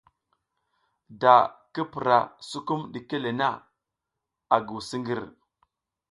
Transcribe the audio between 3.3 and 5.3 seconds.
na, a nguw siƞgir.